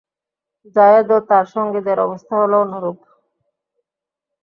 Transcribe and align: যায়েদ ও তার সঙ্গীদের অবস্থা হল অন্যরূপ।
যায়েদ 0.75 1.07
ও 1.15 1.27
তার 1.29 1.45
সঙ্গীদের 1.53 1.97
অবস্থা 2.05 2.33
হল 2.41 2.53
অন্যরূপ। 2.63 2.97